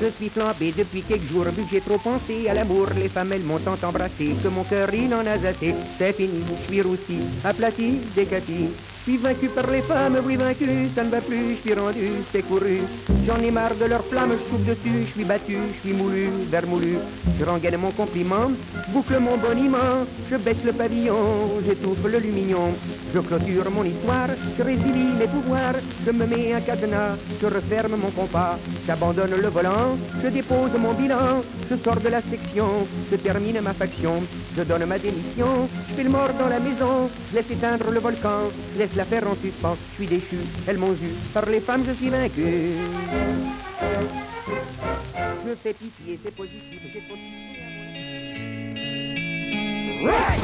Je 0.00 0.24
suis 0.24 0.28
flambé 0.30 0.72
depuis 0.76 1.02
quelques 1.02 1.30
jours, 1.30 1.44
vu 1.44 1.62
que 1.62 1.70
j'ai 1.70 1.80
trop 1.80 1.98
pensé 1.98 2.48
à 2.48 2.54
l'amour. 2.54 2.86
Les 2.96 3.08
femmes, 3.08 3.32
elles 3.32 3.42
m'ont 3.42 3.58
tant 3.58 3.76
embrassé 3.86 4.34
que 4.42 4.48
mon 4.48 4.64
cœur, 4.64 4.92
il 4.94 5.12
en 5.14 5.26
a 5.26 5.32
assez. 5.32 5.74
C'est 5.98 6.12
fini, 6.12 6.42
je 6.48 6.66
suis 6.66 6.82
roussi, 6.82 7.18
aplati, 7.44 8.00
décati. 8.16 8.68
Suis 9.08 9.16
vaincu 9.16 9.48
par 9.48 9.66
les 9.70 9.80
femmes, 9.80 10.18
oui 10.26 10.36
vaincu, 10.36 10.66
ça 10.94 11.02
ne 11.02 11.08
va 11.08 11.22
plus, 11.22 11.56
je 11.56 11.62
suis 11.62 11.72
rendu, 11.72 12.10
c'est 12.30 12.42
couru. 12.42 12.80
J'en 13.26 13.40
ai 13.40 13.50
marre 13.50 13.74
de 13.80 13.86
leurs 13.86 14.04
flammes, 14.04 14.32
je 14.32 14.48
trouve 14.48 14.64
dessus, 14.66 15.06
je 15.06 15.12
suis 15.12 15.24
battu, 15.24 15.56
je 15.56 15.80
suis 15.80 15.96
moulu, 15.96 16.28
vermoulu. 16.50 16.98
Je 17.38 17.44
rengaine 17.46 17.78
mon 17.78 17.90
compliment, 17.92 18.50
boucle 18.88 19.18
mon 19.18 19.38
boniment, 19.38 20.04
je 20.30 20.36
baisse 20.36 20.62
le 20.62 20.72
pavillon, 20.72 21.16
j'étouffe 21.66 22.04
le 22.04 22.18
lumignon. 22.18 22.74
Je 23.14 23.20
clôture 23.20 23.70
mon 23.70 23.84
histoire, 23.84 24.28
je 24.58 24.62
résilie 24.62 25.14
mes 25.18 25.26
pouvoirs, 25.26 25.76
je 26.04 26.10
me 26.10 26.26
mets 26.26 26.52
un 26.52 26.60
cadenas, 26.60 27.16
je 27.40 27.46
referme 27.46 27.96
mon 27.96 28.10
compas, 28.10 28.58
j'abandonne 28.86 29.40
le 29.40 29.48
volant, 29.48 29.96
je 30.22 30.28
dépose 30.28 30.72
mon 30.78 30.92
bilan, 30.92 31.40
je 31.70 31.76
sors 31.82 32.00
de 32.00 32.08
la 32.10 32.20
section, 32.20 32.86
je 33.10 33.16
termine 33.16 33.62
ma 33.62 33.72
faction, 33.72 34.22
je 34.54 34.62
donne 34.64 34.84
ma 34.84 34.98
démission, 34.98 35.66
je 35.88 35.94
fais 35.94 36.04
le 36.04 36.10
mort 36.10 36.34
dans 36.38 36.48
la 36.48 36.60
maison, 36.60 37.08
je 37.30 37.36
laisse 37.36 37.50
éteindre 37.50 37.90
le 37.90 38.00
volcan, 38.00 38.50
je 38.74 38.78
laisse 38.80 38.97
la 38.98 39.04
faire 39.04 39.28
en 39.28 39.36
suspens, 39.36 39.76
je 39.90 39.94
suis 39.94 40.06
déchu, 40.08 40.36
elles 40.66 40.76
m'ont 40.76 40.90
vu, 40.90 41.10
par 41.32 41.46
les 41.46 41.60
femmes 41.60 41.84
je 41.86 41.92
suis 41.92 42.08
vaincu. 42.08 42.42
Je 45.46 45.54
fais 45.54 45.72
pitié, 45.72 46.18
c'est 46.20 46.34
positif, 46.34 46.80
j'ai 46.92 47.00
trop 47.02 47.14
Right! 50.04 50.40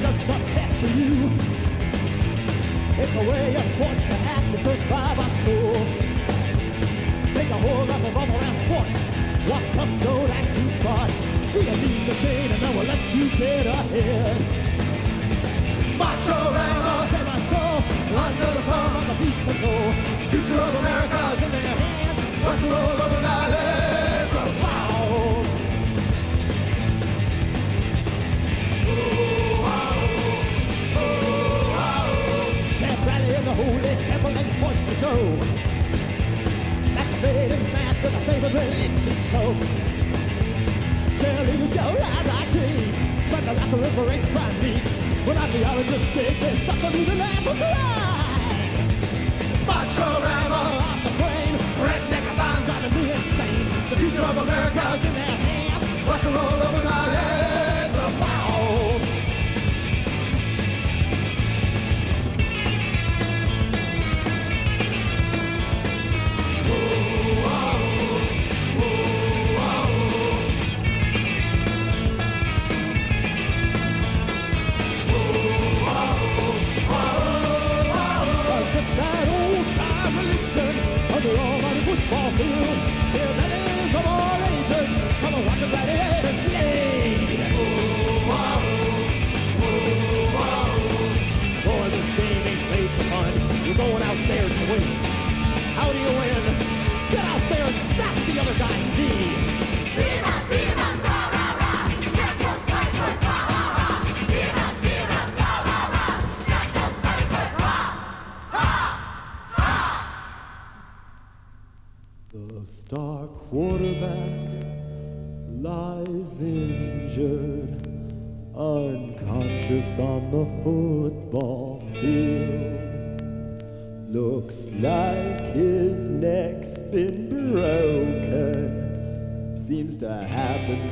Just 0.00 0.22
a 0.22 0.36
pet 0.54 0.70
for 0.80 0.86
you. 0.98 1.30
It's 2.98 3.14
a 3.16 3.30
way 3.30 3.54
of 3.54 3.64
forced 3.76 4.19
whole 7.60 7.84
lot 7.84 8.00
of 8.00 8.16
all 8.16 8.28
around 8.28 8.56
sports. 8.64 9.00
Walk 9.48 9.64
tough, 9.76 9.92
don't 10.02 10.30
act 10.30 10.50
too 10.56 10.68
smart. 10.80 11.10
Be 11.52 11.60
a 11.60 11.76
mean 11.76 12.02
machine 12.06 12.50
and 12.52 12.60
then 12.62 12.72
we'll 12.76 12.86
let 12.86 13.14
you 13.14 13.28
get 13.36 13.66
ahead. 13.66 14.36
Macho 15.98 16.38
Rama, 16.56 16.94
say 17.10 17.22
my 17.30 17.38
soul, 17.50 17.78
under 18.16 18.50
the 18.56 18.62
palm 18.68 18.96
of 18.96 19.04
the 19.08 19.14
beat 19.20 19.38
patrol. 19.46 19.86
Future 20.30 20.60
of 20.60 20.74
America's 20.82 21.42
in 21.44 21.50
their 21.50 21.76
hands. 21.84 22.18
Watch 22.44 22.62
roll 22.62 22.98
over 23.04 23.20
the 23.20 23.28
land. 23.28 24.28
Wow. 24.62 25.44
Can't 32.80 33.00
rally 33.06 33.30
in 33.34 33.44
the 33.44 33.54
holy 33.54 33.94
temple 34.06 34.30
and 34.30 34.46
you're 34.46 34.60
forced 34.62 34.84
to 34.88 34.94
go 35.00 35.59
faded 37.20 37.62
mask 37.72 38.02
with 38.02 38.14
a 38.14 38.20
favorite 38.20 38.54
religious 38.54 39.20
coat. 39.30 39.56
Cheerleaders 41.20 41.74
yell 41.74 41.96
at 41.98 42.26
my 42.26 42.44
teeth, 42.52 42.96
but 43.30 43.44
the 43.44 43.52
laughter 43.52 43.76
liberates 43.76 44.28
my 44.32 44.48
knees. 44.60 44.86
When 45.26 45.36
ideologists 45.36 46.14
dig 46.14 46.40
this 46.40 46.68
up, 46.68 46.76
they'll 46.80 46.96
even 46.96 47.18
laugh 47.18 47.46
or 47.46 47.56
cry. 47.60 48.00
Macho 49.66 50.08
rammer 50.24 50.66
on 50.88 50.98
the 51.04 51.10
brain. 51.20 51.49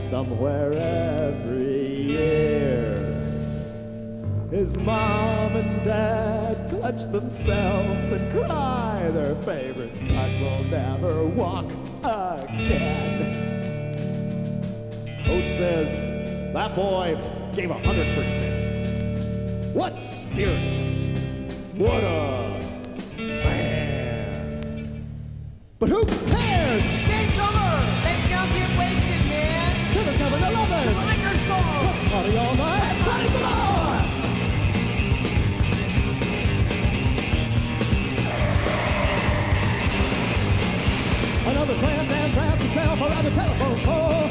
somewhere 0.08 0.72
every 0.72 2.02
year. 2.02 2.96
His 4.50 4.74
mom 4.78 5.54
and 5.54 5.84
dad 5.84 6.70
clutch 6.70 7.04
themselves 7.12 8.10
and 8.12 8.32
cry 8.32 9.10
their 9.12 9.34
favorite 9.34 9.94
son 9.94 10.40
will 10.40 10.64
never 10.70 11.26
walk 11.26 11.66
again. 12.02 13.34
Coach 15.26 15.46
says, 15.46 16.54
that 16.54 16.74
boy 16.74 17.14
gave 17.54 17.68
100%. 17.68 18.47
Another 41.48 41.78
trans 41.78 42.10
am 42.12 42.30
trapped 42.32 42.62
himself 42.62 43.00
around 43.00 43.24
the 43.24 43.30
telephone 43.30 43.80
pole. 43.88 44.28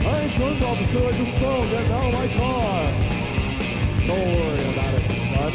I 0.00 0.20
ain't 0.20 0.34
drunk, 0.34 0.62
officer, 0.62 1.04
I 1.04 1.12
just 1.12 1.36
fell 1.36 1.60
getting 1.68 1.92
out 1.92 2.08
of 2.08 2.14
my 2.16 2.28
car. 2.40 3.10
Don't 4.08 4.32
worry 4.32 4.64
about 4.72 4.94
it, 4.96 5.04
son. 5.28 5.52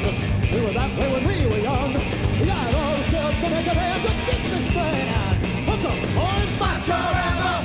We 0.54 0.58
were 0.62 0.76
that 0.78 0.92
way 0.98 1.10
when 1.14 1.24
we 1.26 1.38
were 1.50 1.64
young. 1.66 1.92
We 2.38 2.46
got 2.46 2.62
all 2.62 2.94
the 2.94 3.04
skills 3.10 3.36
to 3.42 3.48
make 3.50 3.66
a 3.66 3.74
damn 3.74 4.00
good 4.06 4.20
businessman. 4.30 5.06
Put 5.66 5.80
some 5.82 6.00
orange 6.14 6.56
macho. 6.62 7.02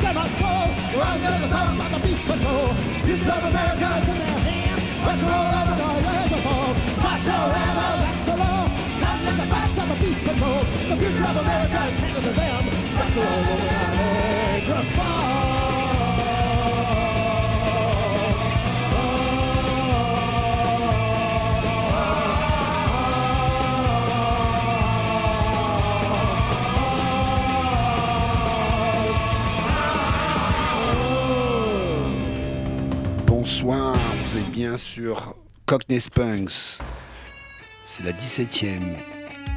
Stand 0.00 0.16
my 0.16 0.28
soul. 0.40 0.66
You're 0.88 1.04
under 1.04 1.36
the 1.36 1.48
thumb 1.52 1.80
of 1.84 1.90
the 1.92 2.00
beef 2.00 2.20
patrol. 2.24 2.72
Future 3.04 3.28
of 3.28 3.44
America's 3.44 4.08
in 4.08 4.18
their 4.24 4.40
hands. 4.48 4.82
Let's 5.04 5.22
roll 5.28 5.52
over 5.52 5.76
the 5.76 5.90
river 6.00 6.40
falls. 6.48 6.76
Macho 6.96 7.38
the 7.44 7.64
law. 7.76 7.99
Bats 9.76 9.82
of 9.82 9.88
the 9.88 10.04
beef 10.04 10.18
patrol. 10.24 10.64
The 10.88 10.96
future 10.96 11.24
of 11.24 11.36
America 11.36 11.86
is 11.86 11.98
handed 11.98 12.24
to 12.24 12.30
them. 12.30 12.64
Roll 13.16 13.26
over 13.26 13.66
the 13.66 13.72
Niagara. 14.66 14.82
Bonsoir, 33.26 33.94
vous 33.94 34.38
êtes 34.38 34.50
bien 34.50 34.76
sur 34.76 35.34
Cockney 35.66 36.00
Spunks. 36.00 36.78
C'est 37.84 38.04
la 38.04 38.12
17ème. 38.12 39.19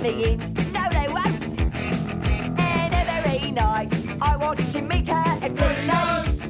singing. 0.00 0.38
No, 0.72 0.82
they 0.90 1.08
won't. 1.08 1.60
And 2.58 2.94
every 2.94 3.50
night 3.50 3.92
I 4.22 4.36
watch 4.36 4.60
him 4.60 4.88
meet 4.88 5.08
her 5.08 5.14
at 5.14 5.54
Bruno's. 5.54 6.40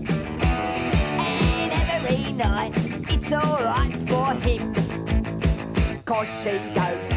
And 1.18 1.72
every 1.96 2.32
night 2.32 2.72
it's 3.10 3.32
alright 3.32 3.96
for 4.08 4.34
him. 4.34 4.74
Cause 6.04 6.28
she 6.42 6.58
goes. 6.74 7.09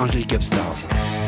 Angelic 0.00 0.32
Upstars. 0.32 1.19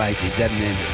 right, 0.00 0.24
it 0.24 0.34
doesn't 0.38 0.56
end 0.56 0.78
it. 0.78 0.89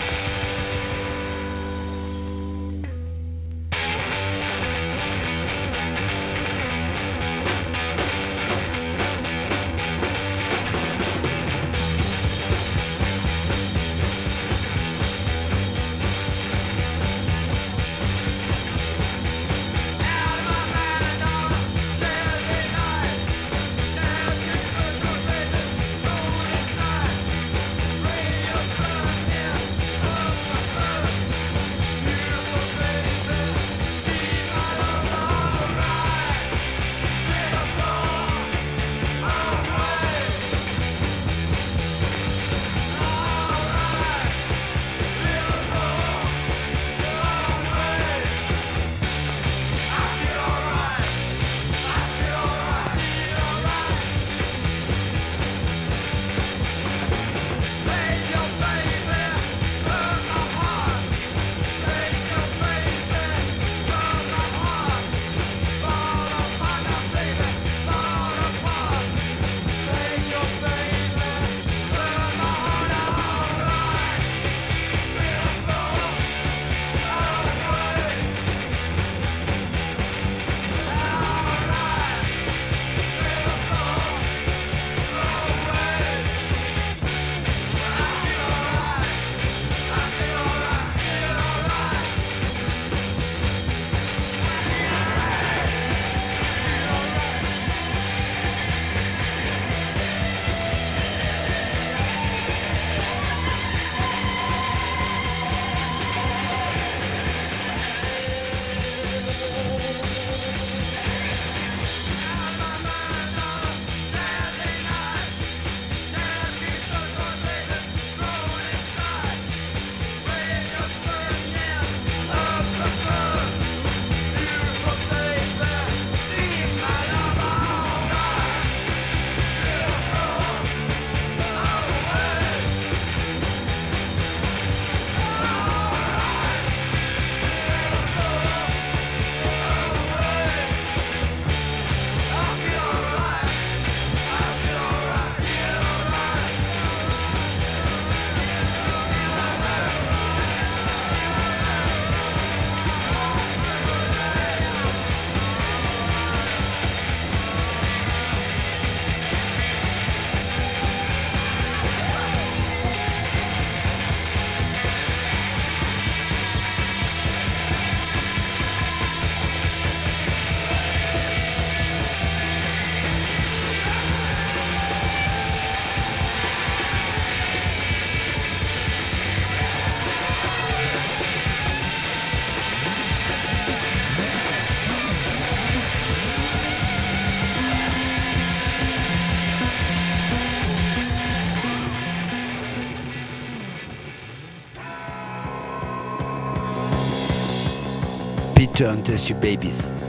Turn 198.76 199.02
Test 199.02 199.30
Your 199.30 199.38
Babies. 199.40 200.06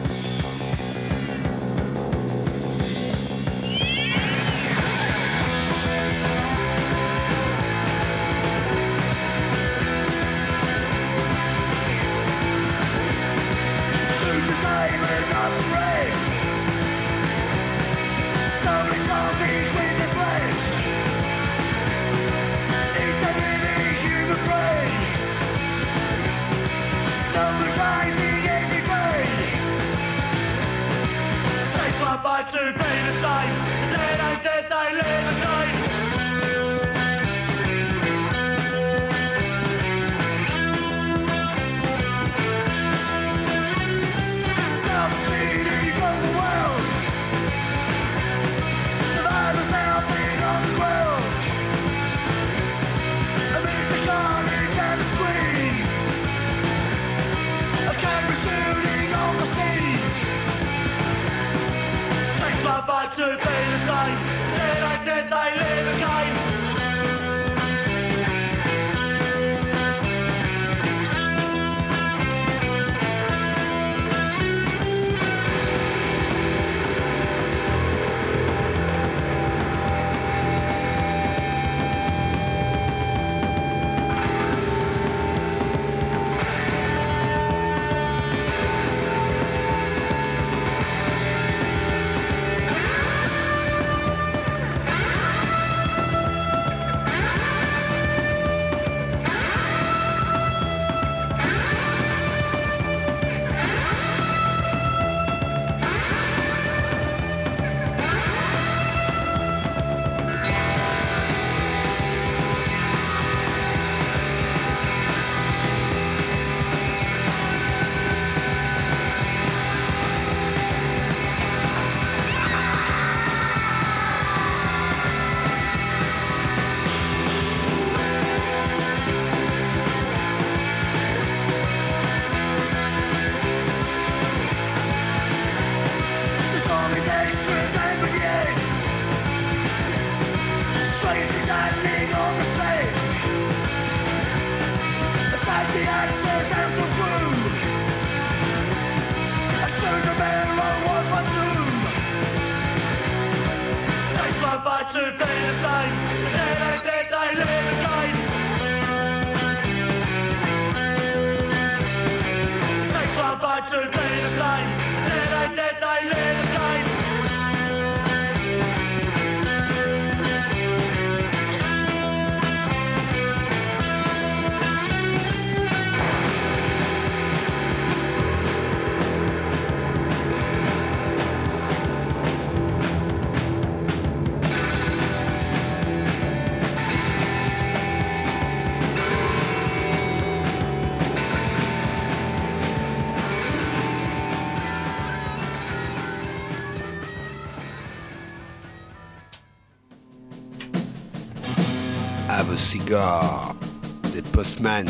Des 204.13 204.21
postman. 204.21 204.87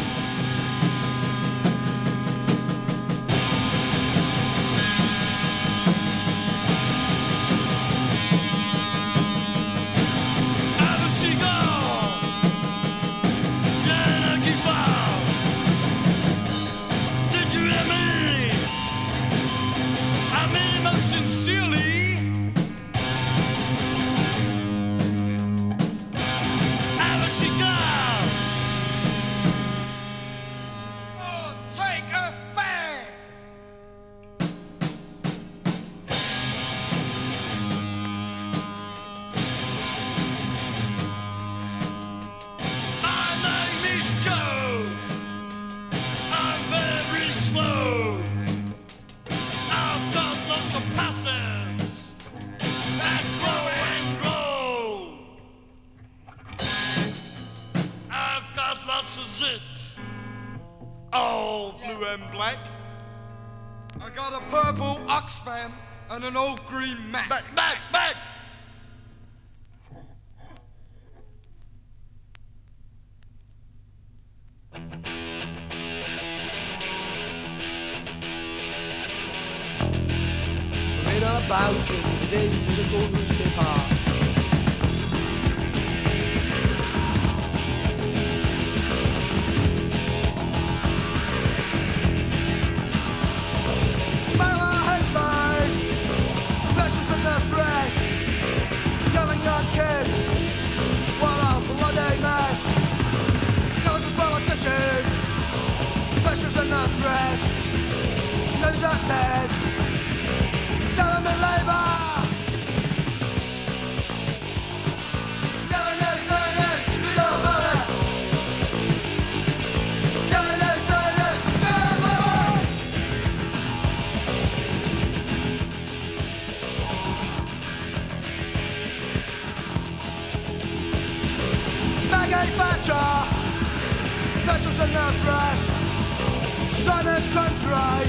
this 137.17 137.27
country 137.33 138.05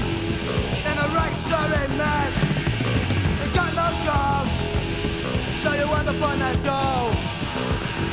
Immigrants 0.85 1.51
are 1.51 1.73
in 1.81 1.97
mess. 1.97 2.35
They 3.39 3.49
got 3.59 3.71
no 3.81 3.87
jobs 4.05 4.53
So 5.61 5.73
you 5.73 5.85
end 5.97 6.09
up 6.09 6.21
on 6.29 6.37
that 6.43 6.57
go 6.69 6.81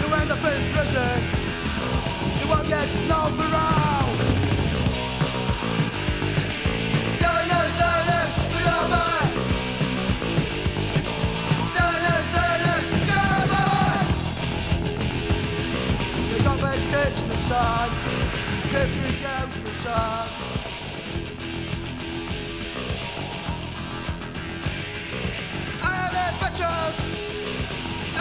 You 0.00 0.06
end 0.14 0.32
up 0.32 0.44
in 0.52 0.60
prison 0.72 1.18
You 2.40 2.46
won't 2.48 2.68
get 2.68 2.88
no 3.08 3.20
parole. 3.36 3.84
Teach 16.76 17.20
the 17.28 17.36
sun, 17.36 17.90
cause 18.70 18.90
she 18.94 19.00
gives 19.00 19.56
me 19.64 19.70
sun. 19.70 20.45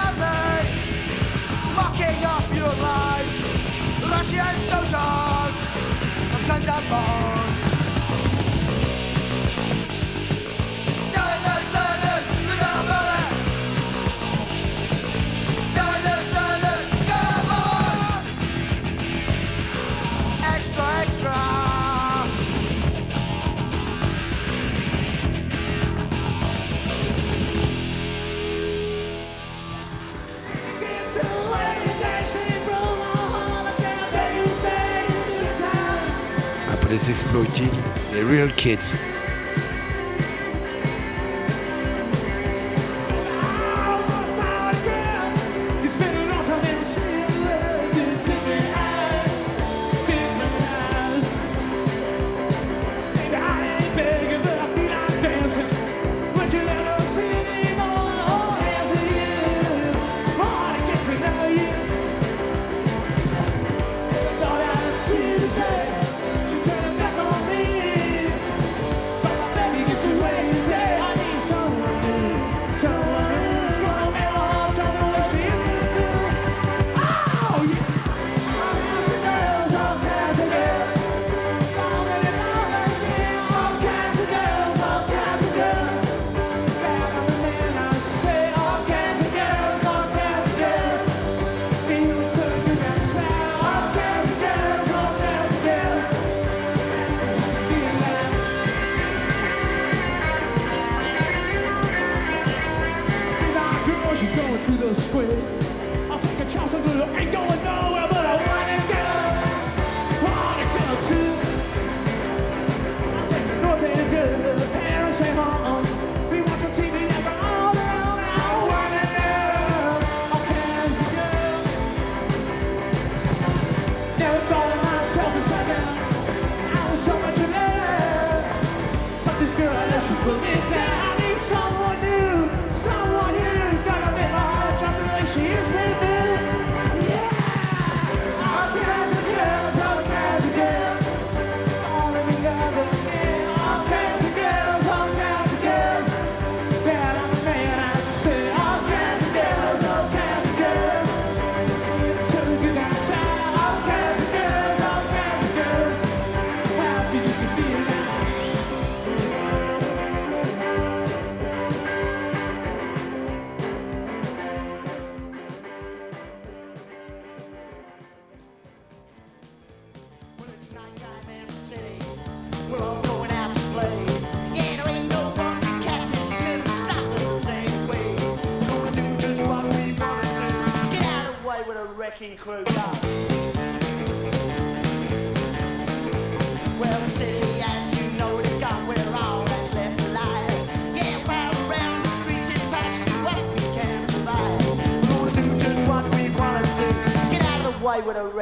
examine, 0.00 0.66
mocking 1.74 2.24
up 2.24 2.54
your 2.54 2.74
life, 2.82 3.26
Russian 4.10 4.58
soldiers, 4.58 5.56
and 6.34 6.46
guns 6.46 6.68
and 6.68 6.88
bombs. 6.90 7.39
exploited, 37.10 37.72
the 38.12 38.24
real 38.24 38.48
kids. 38.50 38.94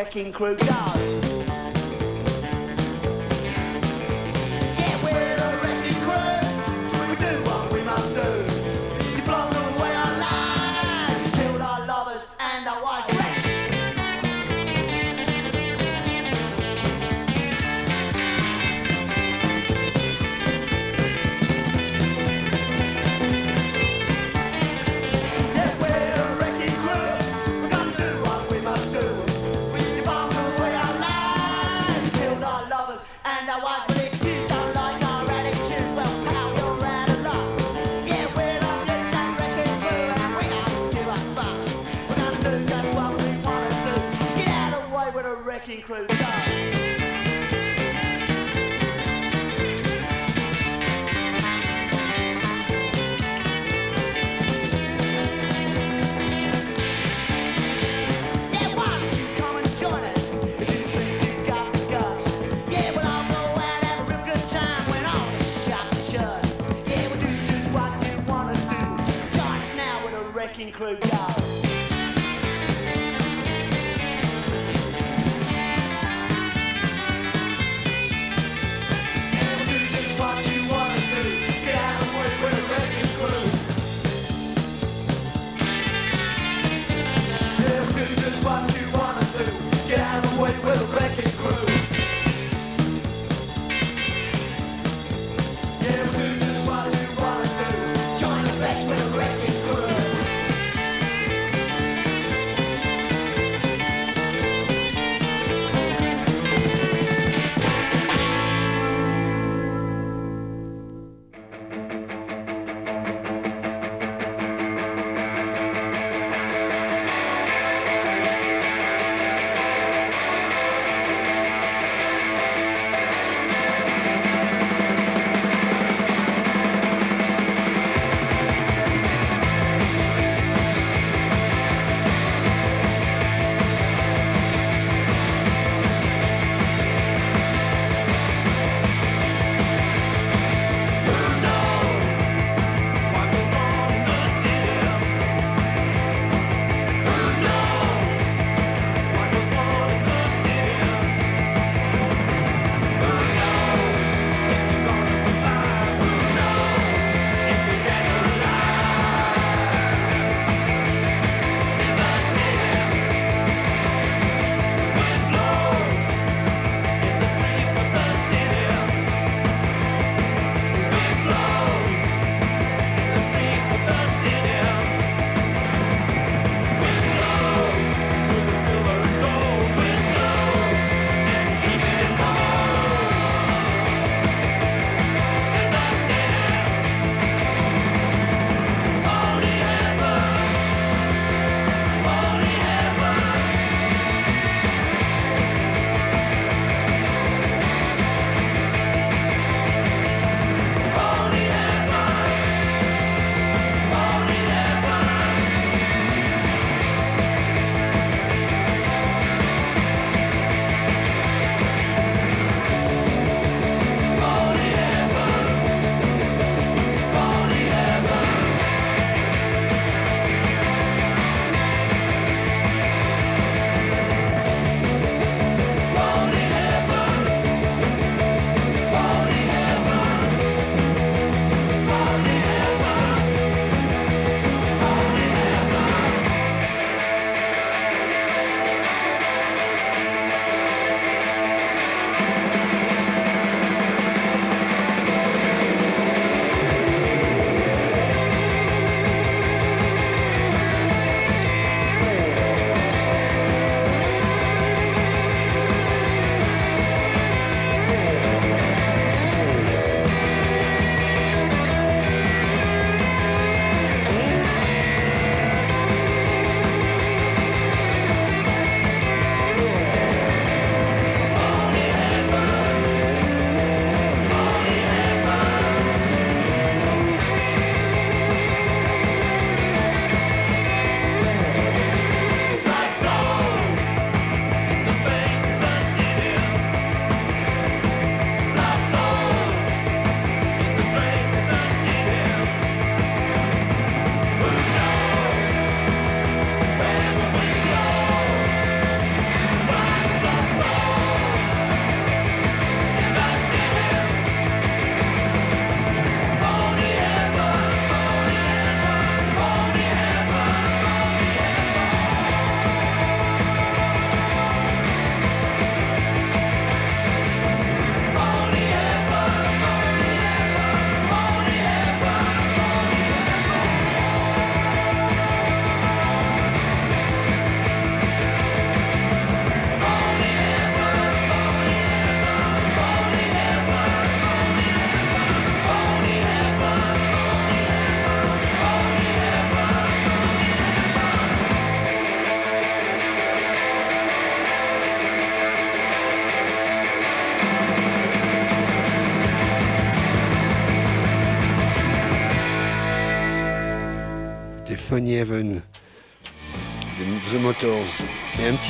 wrecking 0.09 0.33
crew 0.33 0.57
does. 0.57 0.98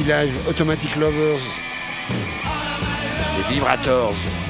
Live 0.08 0.48
Automatic 0.48 0.96
Lovers, 0.96 1.38
les 3.36 3.54
Vibrators. 3.54 4.47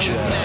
future. 0.00 0.37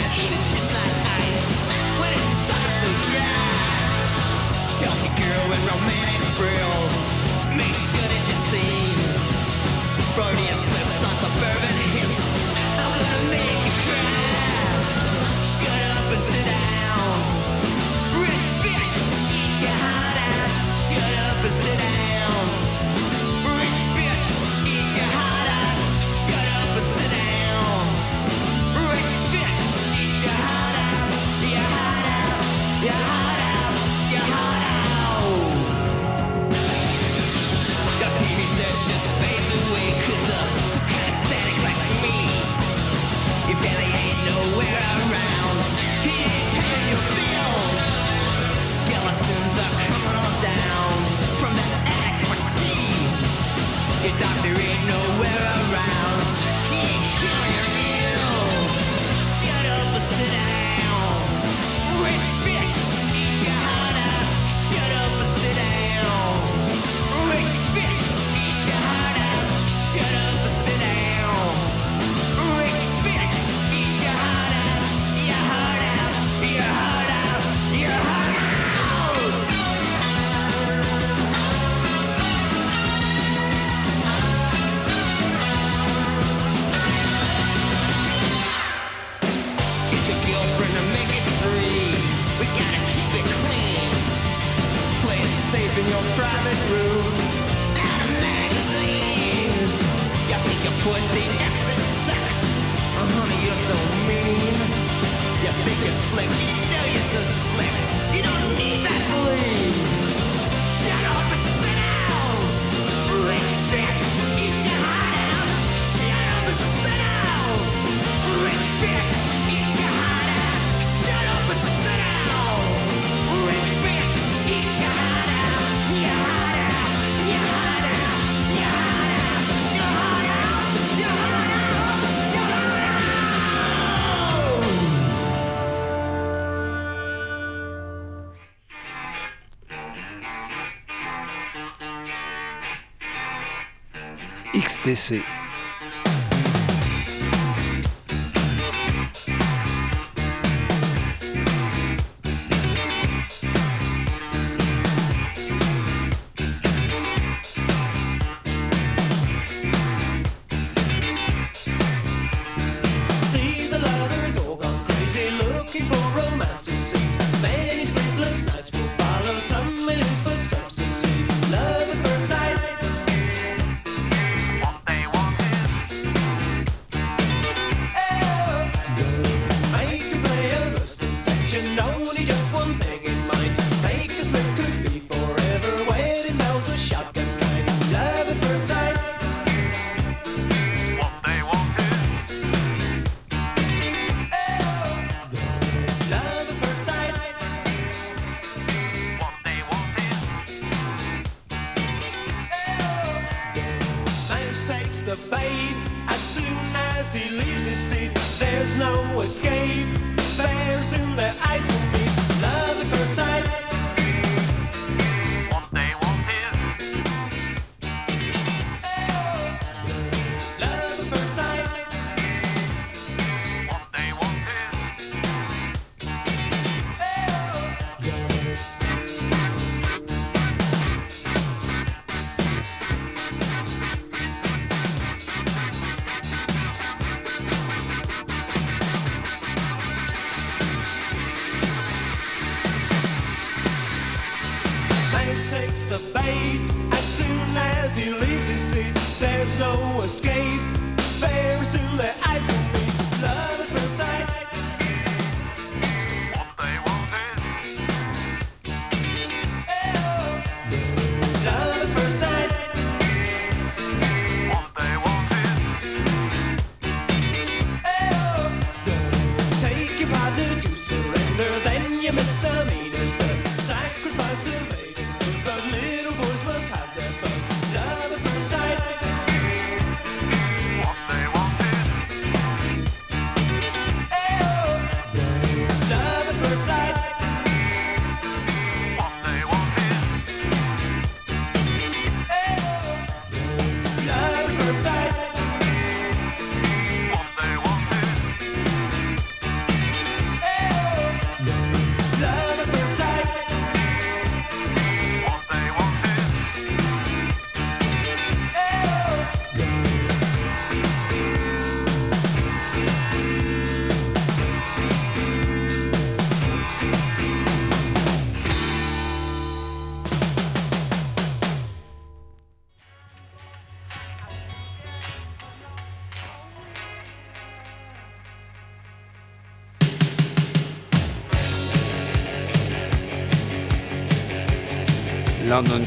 XTC. 144.83 145.32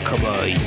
Cowboy. 0.06 0.65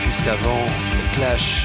Juste 0.00 0.26
avant, 0.26 0.66
le 0.96 1.16
Clash. 1.16 1.64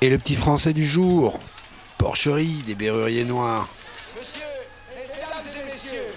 Et 0.00 0.10
le 0.10 0.18
petit 0.18 0.36
français 0.36 0.72
du 0.72 0.86
jour, 0.86 1.40
Porcherie 1.98 2.62
des 2.66 2.76
Berruriers 2.76 3.24
Noirs. 3.24 3.66
Monsieur, 4.16 4.42
mesdames 4.94 5.60
et 5.60 5.64
messieurs, 5.64 6.14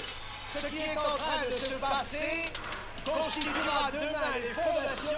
ce 0.53 0.67
qui 0.67 0.84
est 0.84 0.97
en 0.97 1.17
train 1.17 1.45
de 1.47 1.51
se 1.51 1.73
passer 1.73 2.51
constituera 3.03 3.89
demain 3.91 4.34
les 4.36 4.53
fondations 4.53 5.17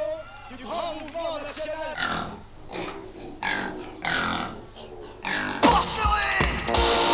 du 0.56 0.64
grand 0.64 0.94
mouvement 0.94 1.40
national. 1.44 1.98
Porcherie 5.62 7.13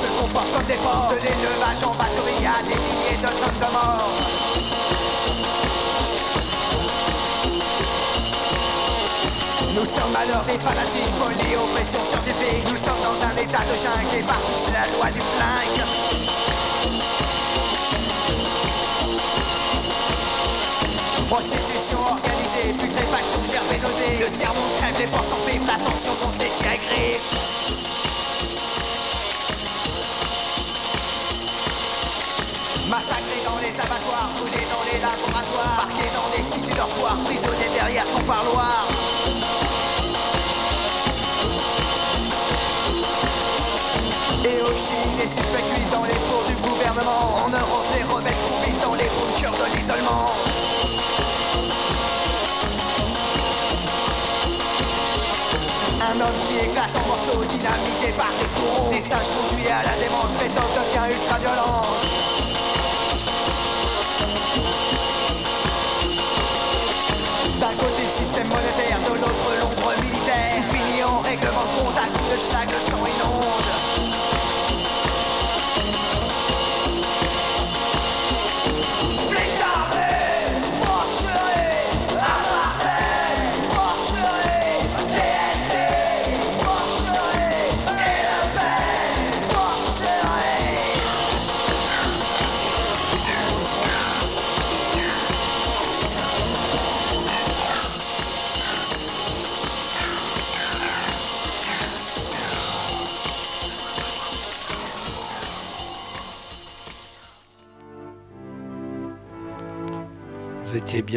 se 0.00 0.06
comportent 0.20 0.52
comme 0.52 0.64
des 0.64 0.74
porcs. 0.74 1.14
De 1.14 1.24
l'élevage 1.24 1.82
en 1.84 1.94
batterie 1.94 2.46
à 2.46 2.62
des 2.62 2.78
milliers 2.78 3.16
de 3.16 3.26
tonnes 3.26 3.58
de 3.58 3.72
morts. 3.72 4.10
Nous 9.74 9.84
sommes 9.86 10.14
à 10.14 10.26
l'heure 10.26 10.44
des 10.44 10.58
fanatiques, 10.58 11.14
folie, 11.18 11.56
oppression 11.56 12.04
scientifique. 12.04 12.64
Nous 12.68 12.76
sommes 12.76 13.02
dans 13.02 13.22
un 13.24 13.34
état 13.36 13.64
de 13.64 13.76
jungle 13.76 14.14
et 14.18 14.22
partout 14.22 14.56
c'est 14.56 14.72
la 14.72 14.86
loi 14.94 15.10
du 15.10 15.20
flingue. 15.20 15.84
Prostitution 21.28 21.98
organisée, 22.00 22.72
putréfaction, 22.78 23.38
nausée. 23.38 24.18
Le 24.20 24.30
tiers-monde 24.32 24.74
crève, 24.78 24.98
les 24.98 25.06
porcs 25.06 25.24
s'empivent, 25.24 25.66
la 25.66 25.76
tension 25.76 26.12
monte, 26.20 26.38
les 26.38 26.50
tirs 26.50 26.76
griffes. 26.86 27.59
Les 33.70 33.80
abattoirs, 33.80 34.30
brûlés 34.36 34.66
dans 34.66 34.82
les 34.90 34.98
laboratoires, 34.98 35.86
parqués 35.86 36.10
dans 36.14 36.28
des 36.36 36.42
cités 36.42 36.74
dortoirs, 36.74 37.18
prisonniers 37.24 37.68
derrière 37.72 38.04
ton 38.06 38.20
parloir. 38.24 38.88
Et 44.44 44.62
au 44.62 44.76
Chili, 44.76 45.14
les 45.18 45.28
suspects 45.28 45.64
cuisent 45.72 45.90
dans 45.90 46.02
les 46.02 46.18
fours 46.26 46.44
du 46.48 46.56
gouvernement. 46.62 47.44
En 47.44 47.48
Europe, 47.48 47.86
les 47.94 48.02
rebelles 48.02 48.40
croupissent 48.46 48.80
dans 48.80 48.94
les 48.94 49.08
bunkers 49.08 49.52
de 49.52 49.76
l'isolement. 49.76 50.32
Un 56.00 56.20
homme 56.20 56.40
qui 56.42 56.56
éclate 56.56 56.96
en 56.96 57.06
morceaux, 57.06 57.44
dynamité 57.44 58.12
par 58.16 58.32
les 58.32 58.48
bourreaux. 58.60 58.90
Des 58.90 59.00
singes 59.00 59.30
conduits 59.30 59.68
à 59.68 59.84
la 59.84 59.94
démence, 60.02 60.32
méthode 60.32 60.74
devient 60.74 61.14
ultra-violence. 61.14 62.29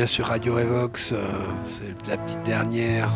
Bien 0.04 0.08
sur 0.08 0.26
Radio 0.26 0.60
Evox, 0.60 1.14
euh, 1.14 1.24
c'est 1.64 2.10
la 2.10 2.18
petite 2.18 2.44
dernière, 2.44 3.10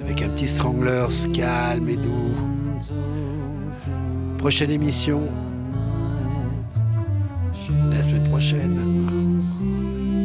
avec 0.00 0.20
un 0.20 0.28
petit 0.28 0.48
Stranglers 0.48 1.32
calme 1.32 1.88
et 1.88 1.96
doux. 1.96 2.34
Prochaine 4.36 4.70
émission, 4.70 5.22
la 7.90 8.02
semaine 8.02 8.28
prochaine. 8.28 9.40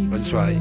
Bonne 0.09 0.25
soirée. 0.25 0.57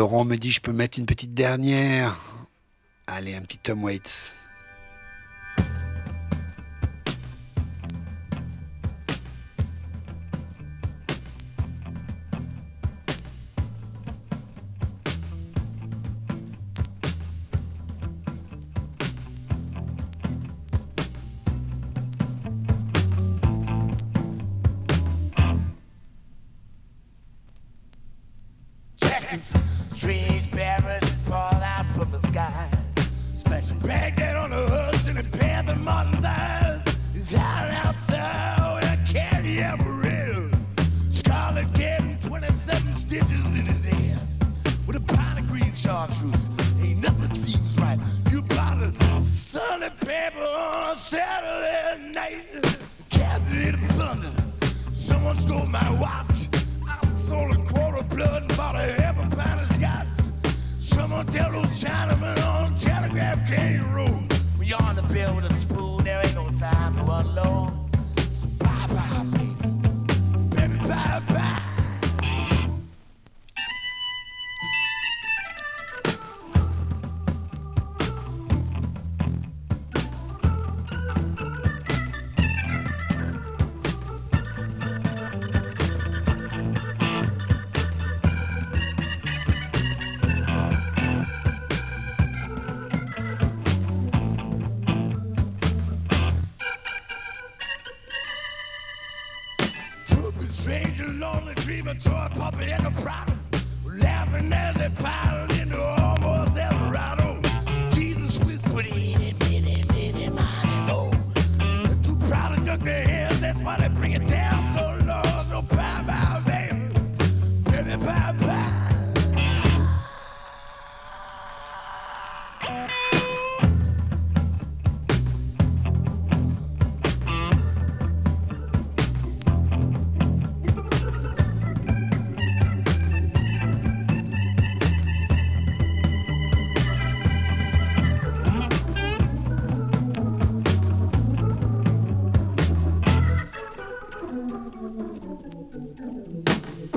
Laurent 0.00 0.24
me 0.24 0.36
dit 0.36 0.50
je 0.50 0.62
peux 0.62 0.72
mettre 0.72 0.98
une 0.98 1.04
petite 1.04 1.34
dernière. 1.34 2.16
Allez, 3.06 3.34
un 3.34 3.42
petit 3.42 3.58
Tom 3.58 3.84
Waits. 3.84 4.32
Jackets, 28.96 29.69
strange 30.00 30.50
barrels 30.50 31.10
fall 31.28 31.60
out 31.62 31.84
from 31.94 32.10
the 32.10 32.26
sky. 32.28 32.70
Smashing 33.34 33.80
Baghdad 33.80 34.34
on 34.34 34.48
the 34.48 34.66
hoods 34.66 35.06
and 35.06 35.18
the 35.18 35.38
Panther 35.38 35.76
Martin's 35.76 36.24
eyes. 36.24 36.80
He's 37.12 37.34
out 37.34 37.68
outside 37.84 38.76
with 38.76 38.84
a 38.84 39.12
candy 39.12 39.60
amarillo. 39.60 40.50
Scarlet 41.10 41.70
getting 41.74 42.18
27 42.20 42.94
stitches 42.94 43.44
in 43.58 43.66
his 43.66 43.84
hand. 43.84 44.26
With 44.86 44.96
a 44.96 45.00
pint 45.00 45.40
of 45.40 45.48
green 45.48 45.74
chartreuse. 45.74 46.48
Ain't 46.80 47.02
nothing 47.02 47.34
seems 47.34 47.78
right. 47.78 47.98
You 48.30 48.40
bought 48.40 48.82
a 48.82 49.20
sunny 49.20 49.90
paper 50.06 50.40
on 50.40 50.96
a 50.96 50.98
Saturday 50.98 52.10
night. 52.12 52.46
Cassidy 53.10 53.72
the 53.72 53.92
thunder. 53.92 54.32
Someone 54.94 55.36
stole 55.36 55.66
my 55.66 55.90
watch. 56.00 56.48
I 56.88 57.06
sold 57.26 57.54
a 57.54 57.62
quarter 57.70 58.02
blood 58.04 58.44
and 58.44 58.56
bought 58.56 58.76
a 58.76 58.99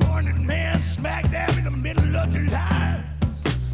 Morning 0.05 0.45
man 0.45 0.83
smack 0.83 1.31
dab 1.31 1.57
in 1.57 1.63
the 1.63 1.71
middle 1.71 2.15
of 2.15 2.29
July, 2.31 3.03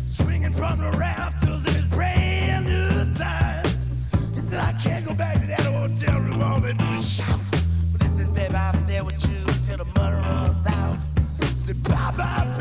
swinging 0.07 0.53
from 0.53 0.79
the 0.79 0.89
rafters 0.91 1.65
in 1.67 1.73
his 1.73 1.83
brand 1.83 2.65
new 2.65 3.13
tie. 3.17 3.61
He 4.33 4.39
said, 4.39 4.61
I 4.61 4.71
can't 4.81 5.05
go 5.05 5.13
back 5.13 5.41
to 5.41 5.47
that 5.47 5.61
hotel 5.61 6.21
room, 6.21 6.41
all 6.41 6.61
that 6.61 6.77
do 6.77 6.85
is 6.93 7.13
shout. 7.13 7.39
But 7.91 8.03
he 8.03 8.09
said, 8.09 8.33
babe, 8.33 8.55
I'll 8.55 8.73
stay 8.85 9.01
with 9.01 9.21
you 9.27 9.45
till 9.65 9.79
the 9.79 9.85
money 9.85 10.15
runs 10.15 10.65
out. 10.67 10.97
He 11.41 11.61
said, 11.63 11.83
bye 11.83 12.13
bye. 12.15 12.58